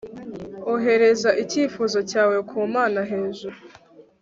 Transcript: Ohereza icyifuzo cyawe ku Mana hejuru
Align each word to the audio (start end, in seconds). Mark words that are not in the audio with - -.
Ohereza 0.73 1.29
icyifuzo 1.43 1.97
cyawe 2.11 2.37
ku 2.49 2.57
Mana 2.73 3.01
hejuru 3.11 3.57